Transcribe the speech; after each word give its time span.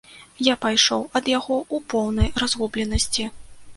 Я 0.45 0.55
пайшоў 0.63 1.03
ад 1.19 1.29
яго 1.37 1.55
ў 1.59 1.77
поўнай 1.95 2.33
разгубленасці. 2.45 3.29